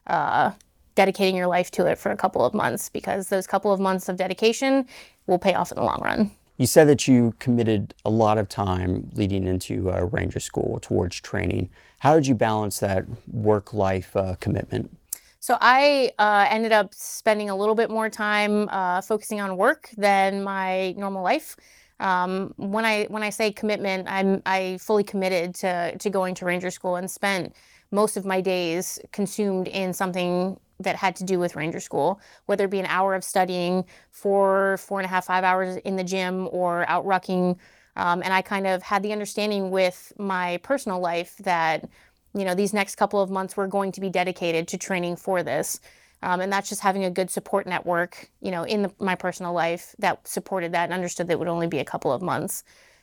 uh, 0.07 0.53
dedicating 0.95 1.37
your 1.37 1.47
life 1.47 1.71
to 1.73 1.87
it 1.87 1.99
for 1.99 2.13
a 2.13 2.17
couple 2.17 2.45
of 2.45 2.55
months 2.55 2.89
because 2.89 3.29
those 3.29 3.47
couple 3.47 3.73
of 3.73 3.81
months 3.81 4.09
of 4.09 4.17
dedication 4.17 4.87
will 5.27 5.39
pay 5.39 5.55
off 5.55 5.73
in 5.73 5.77
the 5.77 5.83
long 5.83 6.01
run. 6.03 6.31
You 6.59 6.67
said 6.67 6.89
that 6.89 7.09
you 7.09 7.35
committed 7.39 7.95
a 8.05 8.11
lot 8.11 8.39
of 8.39 8.49
time 8.49 9.11
leading 9.15 9.47
into 9.47 9.91
uh, 9.91 10.03
Ranger 10.13 10.41
School 10.41 10.79
towards 10.81 11.21
training. 11.21 11.71
How 12.01 12.15
did 12.15 12.27
you 12.27 12.35
balance 12.35 12.79
that 12.81 13.05
work 13.29 13.73
life 13.73 14.15
uh, 14.15 14.37
commitment? 14.41 14.97
So 15.41 15.57
I 15.61 16.13
uh, 16.21 16.47
ended 16.51 16.71
up 16.71 16.95
spending 16.95 17.51
a 17.51 17.57
little 17.57 17.75
bit 17.75 17.91
more 17.91 18.09
time 18.09 18.69
uh, 18.69 19.01
focusing 19.01 19.41
on 19.41 19.57
work 19.57 19.91
than 19.97 20.45
my 20.45 20.93
normal 20.93 21.25
life. 21.25 21.57
Um, 21.99 22.53
when 22.57 22.85
I 22.85 23.05
when 23.07 23.23
I 23.23 23.31
say 23.31 23.51
commitment, 23.53 24.07
I'm 24.09 24.43
I 24.47 24.79
fully 24.81 25.05
committed 25.05 25.55
to 25.57 25.97
to 25.99 26.11
going 26.11 26.35
to 26.37 26.45
Ranger 26.45 26.71
School 26.71 26.97
and 26.97 27.11
spent 27.11 27.55
most 27.91 28.17
of 28.17 28.25
my 28.25 28.41
days 28.41 28.99
consumed 29.13 29.69
in 29.69 29.93
something 29.93 30.59
that 30.85 30.97
had 30.97 31.17
to 31.17 31.25
do 31.25 31.39
with 31.39 31.57
Ranger 31.57 31.81
School, 31.81 32.21
whether 32.47 32.65
it 32.65 32.71
be 32.71 32.81
an 32.81 32.87
hour 32.87 33.15
of 33.15 33.25
studying, 33.25 33.85
four 34.11 34.77
four 34.79 35.01
and 35.01 35.07
a 35.07 35.09
half 35.09 35.27
five 35.27 35.45
hours 35.45 35.77
in 35.79 35.97
the 35.97 36.05
gym, 36.05 36.49
or 36.53 36.89
out 36.89 37.05
rucking. 37.05 37.57
Um, 37.97 38.23
and 38.23 38.33
I 38.33 38.43
kind 38.43 38.67
of 38.67 38.83
had 38.83 39.03
the 39.03 39.13
understanding 39.13 39.71
with 39.71 40.13
my 40.19 40.59
personal 40.59 41.01
life 41.01 41.37
that 41.39 41.89
you 42.35 42.45
know 42.45 42.55
these 42.55 42.73
next 42.73 42.97
couple 42.97 43.21
of 43.21 43.31
months 43.31 43.57
were 43.57 43.67
going 43.67 43.93
to 43.93 44.01
be 44.01 44.11
dedicated 44.11 44.69
to 44.69 44.79
training 44.79 45.17
for 45.17 45.43
this. 45.43 45.81
Um, 46.25 46.41
and 46.41 46.53
that's 46.53 46.69
just 46.69 46.81
having 46.81 47.05
a 47.05 47.11
good 47.11 47.31
support 47.31 47.67
network, 47.67 48.31
you 48.41 48.53
know, 48.53 48.63
in 48.63 48.83
the, 48.83 48.93
my 49.01 49.17
personal 49.17 49.53
life 49.53 49.95
that 49.99 50.27
supported 50.27 50.73
that 50.73 50.85
and 50.85 50.93
understood 50.93 51.27
that 51.27 51.33
it 51.33 51.39
would 51.41 51.49
only 51.49 51.67
be 51.67 51.81
a 51.81 51.85
couple 51.85 52.13
of 52.13 52.23
months. 52.23 52.63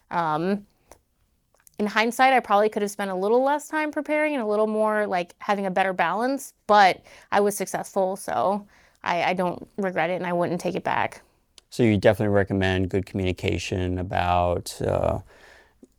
Um, 0.10 0.66
in 1.80 1.88
hindsight, 1.88 2.34
I 2.34 2.42
probably 2.42 2.68
could 2.68 2.82
have 2.82 2.92
spent 2.92 3.10
a 3.10 3.16
little 3.16 3.42
less 3.42 3.70
time 3.70 3.90
preparing 3.90 4.34
and 4.34 4.44
a 4.44 4.46
little 4.46 4.68
more 4.68 5.08
like 5.08 5.34
having 5.40 5.66
a 5.66 5.72
better 5.72 5.94
balance, 5.94 6.54
but 6.68 7.02
I 7.32 7.40
was 7.40 7.56
successful, 7.56 8.18
so 8.18 8.68
I, 9.02 9.24
I 9.24 9.34
don't 9.34 9.66
regret 9.78 10.10
it 10.10 10.16
and 10.16 10.28
I 10.28 10.34
wouldn't 10.34 10.60
take 10.60 10.76
it 10.76 10.84
back. 10.84 11.22
So 11.70 11.84
you 11.84 11.98
definitely 11.98 12.36
recommend 12.36 12.90
good 12.90 13.06
communication 13.06 13.98
about 13.98 14.80
uh, 14.82 15.20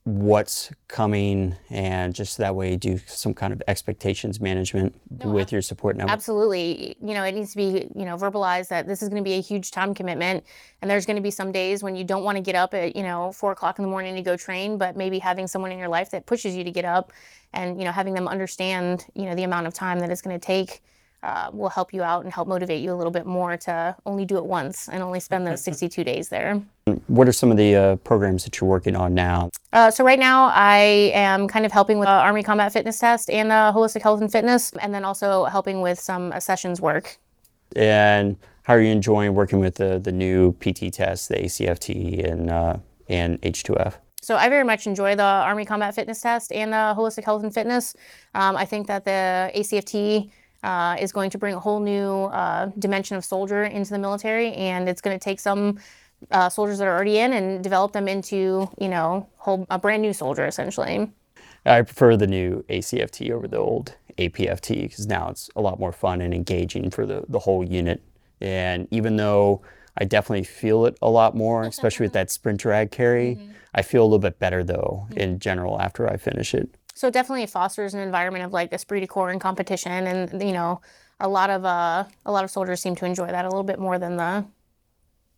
what's 0.04 0.72
coming 0.88 1.54
and 1.68 2.14
just 2.14 2.38
that 2.38 2.54
way 2.54 2.74
do 2.74 2.98
some 3.06 3.34
kind 3.34 3.52
of 3.52 3.62
expectations 3.68 4.40
management 4.40 4.98
no, 5.22 5.30
with 5.30 5.52
your 5.52 5.60
support 5.60 5.96
network? 5.96 6.12
absolutely. 6.12 6.96
You 7.02 7.14
know 7.14 7.22
it 7.22 7.34
needs 7.34 7.50
to 7.50 7.56
be 7.56 7.88
you 7.94 8.06
know 8.06 8.16
verbalized 8.16 8.68
that 8.68 8.86
this 8.86 9.02
is 9.02 9.08
going 9.08 9.22
to 9.22 9.28
be 9.28 9.34
a 9.34 9.40
huge 9.40 9.70
time 9.70 9.94
commitment 9.94 10.44
and 10.80 10.90
there's 10.90 11.04
going 11.04 11.16
to 11.16 11.22
be 11.22 11.30
some 11.30 11.52
days 11.52 11.82
when 11.82 11.96
you 11.96 12.04
don't 12.04 12.24
want 12.24 12.36
to 12.36 12.42
get 12.42 12.54
up 12.54 12.72
at 12.72 12.96
you 12.96 13.02
know 13.02 13.30
four 13.32 13.52
o'clock 13.52 13.78
in 13.78 13.82
the 13.82 13.90
morning 13.90 14.14
to 14.14 14.22
go 14.22 14.36
train 14.36 14.78
but 14.78 14.96
maybe 14.96 15.18
having 15.18 15.46
someone 15.46 15.70
in 15.70 15.78
your 15.78 15.88
life 15.88 16.10
that 16.10 16.24
pushes 16.24 16.56
you 16.56 16.64
to 16.64 16.70
get 16.70 16.86
up 16.86 17.12
and 17.52 17.78
you 17.78 17.84
know 17.84 17.92
having 17.92 18.14
them 18.14 18.26
understand 18.26 19.04
you 19.14 19.26
know 19.26 19.34
the 19.34 19.44
amount 19.44 19.66
of 19.66 19.74
time 19.74 19.98
that 20.00 20.10
it's 20.10 20.22
going 20.22 20.38
to 20.38 20.44
take 20.44 20.82
uh, 21.22 21.50
will 21.52 21.68
help 21.68 21.92
you 21.92 22.02
out 22.02 22.24
and 22.24 22.32
help 22.32 22.48
motivate 22.48 22.82
you 22.82 22.92
a 22.92 22.96
little 22.96 23.10
bit 23.10 23.26
more 23.26 23.56
to 23.56 23.94
only 24.06 24.24
do 24.24 24.36
it 24.36 24.44
once 24.44 24.88
and 24.88 25.02
only 25.02 25.20
spend 25.20 25.46
those 25.46 25.62
62 25.64 26.04
days 26.04 26.28
there. 26.28 26.60
What 27.06 27.28
are 27.28 27.32
some 27.32 27.50
of 27.50 27.56
the 27.56 27.74
uh, 27.74 27.96
programs 27.96 28.44
that 28.44 28.60
you're 28.60 28.68
working 28.68 28.96
on 28.96 29.14
now? 29.14 29.50
Uh, 29.72 29.90
so 29.90 30.02
right 30.02 30.18
now 30.18 30.50
I 30.54 31.12
am 31.14 31.46
kind 31.46 31.66
of 31.66 31.72
helping 31.72 31.98
with 31.98 32.08
uh, 32.08 32.12
Army 32.12 32.42
Combat 32.42 32.72
Fitness 32.72 32.98
Test 32.98 33.30
and 33.30 33.52
uh, 33.52 33.72
Holistic 33.74 34.02
Health 34.02 34.20
and 34.20 34.32
Fitness, 34.32 34.72
and 34.80 34.92
then 34.94 35.04
also 35.04 35.44
helping 35.44 35.80
with 35.80 35.98
some 36.00 36.32
sessions 36.40 36.80
work. 36.80 37.18
And 37.76 38.36
how 38.62 38.74
are 38.74 38.80
you 38.80 38.90
enjoying 38.90 39.34
working 39.34 39.60
with 39.60 39.76
the, 39.76 39.98
the 39.98 40.12
new 40.12 40.52
PT 40.54 40.92
test, 40.92 41.28
the 41.28 41.36
ACFT 41.36 42.24
and, 42.24 42.50
uh, 42.50 42.76
and 43.08 43.40
H2F? 43.42 43.94
So 44.22 44.36
I 44.36 44.48
very 44.50 44.64
much 44.64 44.86
enjoy 44.86 45.16
the 45.16 45.22
Army 45.22 45.64
Combat 45.64 45.94
Fitness 45.94 46.20
Test 46.20 46.52
and 46.52 46.72
the 46.72 46.94
Holistic 46.96 47.24
Health 47.24 47.42
and 47.42 47.54
Fitness. 47.54 47.94
Um, 48.34 48.54
I 48.54 48.66
think 48.66 48.86
that 48.88 49.04
the 49.04 49.50
ACFT 49.56 50.30
uh, 50.62 50.96
is 51.00 51.12
going 51.12 51.30
to 51.30 51.38
bring 51.38 51.54
a 51.54 51.60
whole 51.60 51.80
new 51.80 52.24
uh, 52.24 52.66
dimension 52.78 53.16
of 53.16 53.24
soldier 53.24 53.64
into 53.64 53.90
the 53.90 53.98
military, 53.98 54.52
and 54.54 54.88
it's 54.88 55.00
going 55.00 55.18
to 55.18 55.22
take 55.22 55.40
some 55.40 55.78
uh, 56.30 56.48
soldiers 56.48 56.78
that 56.78 56.86
are 56.86 56.94
already 56.94 57.18
in 57.18 57.32
and 57.32 57.62
develop 57.62 57.92
them 57.92 58.08
into, 58.08 58.68
you 58.78 58.88
know, 58.88 59.28
whole, 59.36 59.66
a 59.70 59.78
brand 59.78 60.02
new 60.02 60.12
soldier 60.12 60.46
essentially. 60.46 61.10
I 61.64 61.82
prefer 61.82 62.16
the 62.16 62.26
new 62.26 62.64
ACFT 62.68 63.30
over 63.30 63.46
the 63.46 63.58
old 63.58 63.96
APFT 64.18 64.82
because 64.82 65.06
now 65.06 65.28
it's 65.28 65.50
a 65.56 65.60
lot 65.60 65.78
more 65.78 65.92
fun 65.92 66.20
and 66.20 66.32
engaging 66.34 66.90
for 66.90 67.06
the, 67.06 67.24
the 67.28 67.40
whole 67.40 67.64
unit. 67.64 68.02
And 68.40 68.88
even 68.90 69.16
though 69.16 69.62
I 69.98 70.04
definitely 70.04 70.44
feel 70.44 70.86
it 70.86 70.96
a 71.02 71.10
lot 71.10 71.34
more, 71.34 71.62
especially 71.64 72.04
with 72.04 72.12
that 72.14 72.30
sprint 72.30 72.60
drag 72.60 72.90
carry, 72.90 73.36
mm-hmm. 73.36 73.52
I 73.74 73.82
feel 73.82 74.02
a 74.02 74.06
little 74.06 74.18
bit 74.18 74.38
better 74.38 74.64
though 74.64 75.06
mm-hmm. 75.10 75.18
in 75.18 75.38
general 75.38 75.80
after 75.80 76.08
I 76.08 76.16
finish 76.16 76.54
it. 76.54 76.74
So 77.00 77.08
it 77.08 77.14
definitely 77.14 77.46
fosters 77.46 77.94
an 77.94 78.00
environment 78.00 78.44
of 78.44 78.52
like 78.52 78.74
esprit 78.74 79.00
de 79.00 79.06
corps 79.06 79.30
and 79.30 79.40
competition, 79.40 80.06
and 80.06 80.42
you 80.42 80.52
know, 80.52 80.82
a 81.18 81.26
lot 81.26 81.48
of 81.48 81.64
uh, 81.64 82.04
a 82.26 82.30
lot 82.30 82.44
of 82.44 82.50
soldiers 82.50 82.82
seem 82.82 82.94
to 82.96 83.06
enjoy 83.06 83.26
that 83.28 83.46
a 83.46 83.48
little 83.48 83.62
bit 83.62 83.78
more 83.78 83.98
than 83.98 84.18
the 84.18 84.44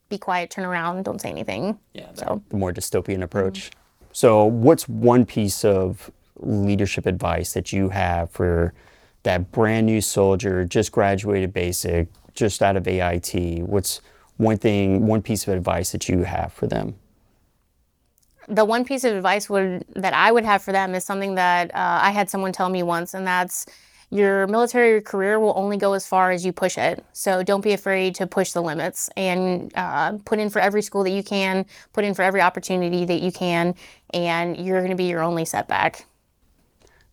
be 0.09 0.19
quiet, 0.19 0.51
turn 0.51 0.65
around, 0.65 1.05
don't 1.05 1.21
say 1.21 1.31
anything. 1.31 1.79
Yeah, 1.95 2.09
so 2.15 2.43
the 2.49 2.57
more 2.57 2.73
dystopian 2.73 3.23
approach. 3.23 3.71
Mm-hmm. 3.71 4.07
So, 4.11 4.45
what's 4.45 4.89
one 4.89 5.25
piece 5.25 5.65
of 5.65 6.11
leadership 6.41 7.07
advice 7.07 7.53
that 7.53 7.73
you 7.73 7.91
have 7.91 8.33
for 8.33 8.75
that 9.23 9.53
brand 9.53 9.87
new 9.87 10.01
soldier, 10.01 10.65
just 10.65 10.91
graduated 10.91 11.53
basic, 11.53 12.09
just 12.35 12.61
out 12.61 12.77
of 12.77 12.89
AIT? 12.89 13.63
What's 13.63 14.01
one 14.37 14.59
thing, 14.59 15.07
one 15.07 15.23
piece 15.23 15.47
of 15.47 15.55
advice 15.55 15.93
that 15.93 16.09
you 16.09 16.25
have 16.25 16.53
for 16.53 16.67
them? 16.67 16.97
The 18.49 18.65
one 18.65 18.85
piece 18.85 19.05
of 19.05 19.15
advice 19.15 19.49
would 19.49 19.85
that 19.95 20.15
I 20.15 20.33
would 20.33 20.45
have 20.45 20.63
for 20.63 20.73
them 20.73 20.95
is 20.95 21.05
something 21.05 21.35
that 21.37 21.75
uh, 21.75 22.01
I 22.03 22.11
had 22.11 22.29
someone 22.31 22.53
tell 22.53 22.69
me 22.69 22.83
once, 22.83 23.15
and 23.15 23.27
that's 23.27 23.67
your 24.11 24.47
military 24.47 25.01
career 25.01 25.41
will 25.41 25.55
only 25.57 25.79
go 25.79 25.95
as 25.95 26.07
far 26.07 26.31
as 26.33 26.45
you 26.45 26.53
push 26.53 26.77
it. 26.77 27.03
So 27.15 27.43
don't 27.43 27.63
be 27.63 27.73
afraid 27.73 28.15
to 28.17 28.27
push 28.27 28.53
the 28.53 28.61
limits 28.61 29.09
and 29.17 29.73
uh, 29.75 30.19
put 30.27 30.39
in 30.39 30.51
for 30.51 30.59
every 30.59 30.83
school 30.83 31.03
that 31.05 31.11
you 31.11 31.23
can, 31.23 31.65
put 31.95 32.05
in 32.05 32.13
for 32.13 32.23
every 32.23 32.43
opportunity 32.43 33.07
that 33.07 33.23
you 33.23 33.33
can, 33.33 33.75
and 34.13 34.57
you're 34.59 34.81
going 34.81 34.91
to 34.91 34.97
be 34.97 35.05
your 35.05 35.23
only 35.23 35.47
setback. 35.47 36.05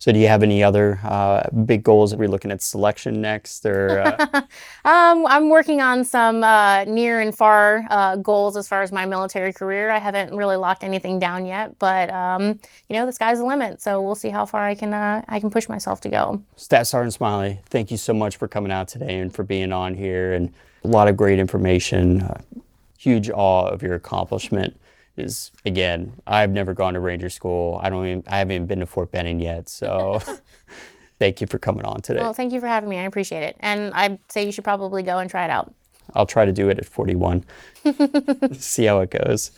So, 0.00 0.12
do 0.12 0.18
you 0.18 0.28
have 0.28 0.42
any 0.42 0.64
other 0.64 0.98
uh, 1.04 1.46
big 1.66 1.82
goals? 1.82 2.14
Are 2.14 2.16
we 2.16 2.26
looking 2.26 2.50
at 2.50 2.62
selection 2.62 3.20
next, 3.20 3.66
or? 3.66 4.00
Uh... 4.00 4.26
um, 4.86 5.26
I'm 5.26 5.50
working 5.50 5.82
on 5.82 6.06
some 6.06 6.42
uh, 6.42 6.84
near 6.84 7.20
and 7.20 7.36
far 7.36 7.84
uh, 7.90 8.16
goals 8.16 8.56
as 8.56 8.66
far 8.66 8.80
as 8.80 8.92
my 8.92 9.04
military 9.04 9.52
career. 9.52 9.90
I 9.90 9.98
haven't 9.98 10.34
really 10.34 10.56
locked 10.56 10.84
anything 10.84 11.18
down 11.18 11.44
yet, 11.44 11.78
but 11.78 12.10
um, 12.10 12.58
you 12.88 12.96
know, 12.96 13.04
the 13.04 13.12
sky's 13.12 13.40
the 13.40 13.44
limit. 13.44 13.82
So 13.82 14.00
we'll 14.00 14.14
see 14.14 14.30
how 14.30 14.46
far 14.46 14.64
I 14.64 14.74
can 14.74 14.94
uh, 14.94 15.22
I 15.28 15.38
can 15.38 15.50
push 15.50 15.68
myself 15.68 16.00
to 16.00 16.08
go. 16.08 16.42
Staff 16.56 16.86
Sergeant 16.86 17.12
Smiley, 17.12 17.60
thank 17.66 17.90
you 17.90 17.98
so 17.98 18.14
much 18.14 18.38
for 18.38 18.48
coming 18.48 18.72
out 18.72 18.88
today 18.88 19.18
and 19.18 19.30
for 19.30 19.42
being 19.42 19.70
on 19.70 19.94
here, 19.94 20.32
and 20.32 20.50
a 20.82 20.88
lot 20.88 21.08
of 21.08 21.16
great 21.18 21.38
information. 21.38 22.22
Uh, 22.22 22.40
huge 22.96 23.28
awe 23.28 23.68
of 23.68 23.82
your 23.82 23.96
accomplishment 23.96 24.80
is 25.20 25.52
again, 25.64 26.14
I've 26.26 26.50
never 26.50 26.74
gone 26.74 26.94
to 26.94 27.00
Ranger 27.00 27.30
School. 27.30 27.78
I 27.82 27.90
don't 27.90 28.06
even 28.06 28.24
I 28.26 28.38
haven't 28.38 28.54
even 28.54 28.66
been 28.66 28.80
to 28.80 28.86
Fort 28.86 29.12
Benning 29.12 29.40
yet. 29.40 29.68
So 29.68 30.20
thank 31.18 31.40
you 31.40 31.46
for 31.46 31.58
coming 31.58 31.84
on 31.84 32.00
today. 32.00 32.20
Well, 32.20 32.32
thank 32.32 32.52
you 32.52 32.60
for 32.60 32.66
having 32.66 32.88
me. 32.88 32.98
I 32.98 33.02
appreciate 33.02 33.42
it. 33.42 33.56
And 33.60 33.92
I'd 33.94 34.18
say 34.28 34.44
you 34.44 34.52
should 34.52 34.64
probably 34.64 35.02
go 35.02 35.18
and 35.18 35.30
try 35.30 35.44
it 35.44 35.50
out. 35.50 35.72
I'll 36.14 36.26
try 36.26 36.44
to 36.44 36.52
do 36.52 36.68
it 36.68 36.78
at 36.78 36.86
41. 36.86 37.44
See 38.52 38.84
how 38.84 39.00
it 39.00 39.10
goes. 39.10 39.52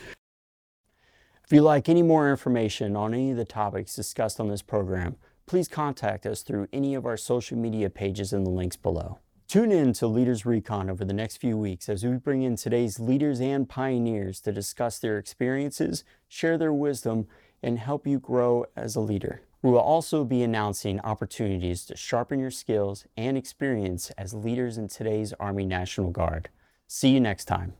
If 1.44 1.52
you'd 1.52 1.62
like 1.62 1.88
any 1.88 2.02
more 2.02 2.30
information 2.30 2.96
on 2.96 3.14
any 3.14 3.30
of 3.30 3.36
the 3.36 3.44
topics 3.44 3.96
discussed 3.96 4.38
on 4.38 4.48
this 4.48 4.62
program, 4.62 5.16
please 5.46 5.68
contact 5.68 6.26
us 6.26 6.42
through 6.42 6.68
any 6.72 6.94
of 6.94 7.06
our 7.06 7.16
social 7.16 7.58
media 7.58 7.90
pages 7.90 8.32
in 8.32 8.44
the 8.44 8.50
links 8.50 8.76
below. 8.76 9.18
Tune 9.52 9.70
in 9.70 9.92
to 9.92 10.06
Leaders 10.06 10.46
Recon 10.46 10.88
over 10.88 11.04
the 11.04 11.12
next 11.12 11.36
few 11.36 11.58
weeks 11.58 11.86
as 11.90 12.02
we 12.02 12.12
bring 12.12 12.40
in 12.42 12.56
today's 12.56 12.98
leaders 12.98 13.38
and 13.38 13.68
pioneers 13.68 14.40
to 14.40 14.50
discuss 14.50 14.98
their 14.98 15.18
experiences, 15.18 16.04
share 16.26 16.56
their 16.56 16.72
wisdom, 16.72 17.26
and 17.62 17.78
help 17.78 18.06
you 18.06 18.18
grow 18.18 18.64
as 18.74 18.96
a 18.96 19.00
leader. 19.00 19.42
We 19.60 19.70
will 19.70 19.78
also 19.78 20.24
be 20.24 20.42
announcing 20.42 21.00
opportunities 21.00 21.84
to 21.84 21.96
sharpen 21.98 22.40
your 22.40 22.50
skills 22.50 23.04
and 23.14 23.36
experience 23.36 24.10
as 24.16 24.32
leaders 24.32 24.78
in 24.78 24.88
today's 24.88 25.34
Army 25.34 25.66
National 25.66 26.10
Guard. 26.10 26.48
See 26.86 27.10
you 27.10 27.20
next 27.20 27.44
time. 27.44 27.74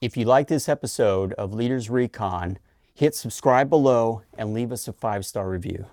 If 0.00 0.16
you 0.16 0.24
like 0.24 0.48
this 0.48 0.68
episode 0.68 1.32
of 1.34 1.54
Leaders 1.54 1.88
Recon, 1.88 2.58
hit 2.92 3.14
subscribe 3.14 3.70
below 3.70 4.22
and 4.36 4.52
leave 4.52 4.72
us 4.72 4.88
a 4.88 4.92
five 4.92 5.24
star 5.24 5.48
review. 5.48 5.86